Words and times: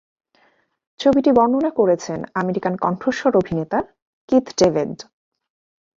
ছবিটি 0.99 1.29
বর্ণনা 1.31 1.71
করেছেন 1.71 2.19
আমেরিকান 2.35 2.73
কণ্ঠস্বর 2.75 3.33
অভিনেতা 3.37 3.79
কিথ 4.29 4.45
ডেভিড। 4.57 4.93